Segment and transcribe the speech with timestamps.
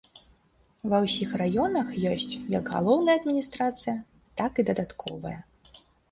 [0.91, 3.93] Ва ўсіх раёнах ёсць як галоўная адміністрацыя,
[4.41, 5.35] так і дадатковая.